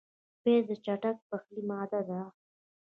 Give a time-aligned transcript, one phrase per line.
[0.41, 2.19] پیاز د چټک پخلي ماده ده